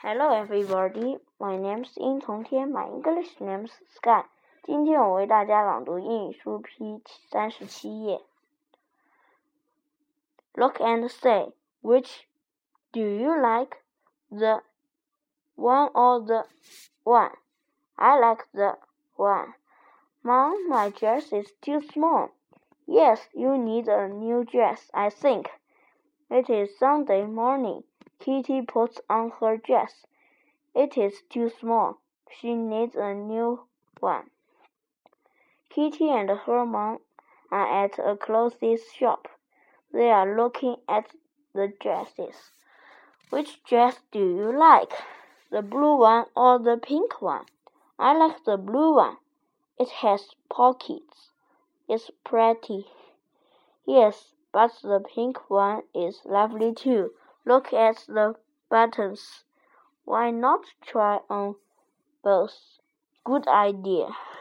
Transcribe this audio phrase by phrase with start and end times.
[0.00, 1.18] Hello, everybody.
[1.40, 2.70] My name's 殷从天.
[2.70, 4.24] My English name's Sky.
[4.62, 8.20] 今天我为大家朗读英语书 P 三十七页。
[10.54, 12.24] Look and say, which
[12.92, 13.78] do you like,
[14.30, 14.62] the
[15.54, 16.46] one or the
[17.02, 17.32] one?
[17.96, 18.78] I like the
[19.16, 19.54] one.
[20.22, 22.30] Mom, my dress is too small.
[22.86, 25.46] Yes, you need a new dress, I think.
[26.30, 27.84] It is Sunday morning.
[28.21, 30.05] Kitty puts on her dress.
[30.75, 31.97] It is too small.
[32.29, 33.65] She needs a new
[33.99, 34.29] one.
[35.71, 36.99] Kitty and her mom
[37.51, 39.27] are at a clothes shop.
[39.91, 41.09] They are looking at
[41.53, 42.51] the dresses.
[43.31, 44.93] Which dress do you like?
[45.49, 47.45] The blue one or the pink one?
[47.97, 49.17] I like the blue one.
[49.79, 51.31] It has pockets.
[51.89, 52.85] It's pretty.
[53.85, 57.13] Yes, but the pink one is lovely too.
[57.45, 58.35] Look at the
[58.69, 59.43] buttons.
[60.05, 61.55] Why not try on
[62.23, 62.79] both?
[63.23, 64.09] Good idea.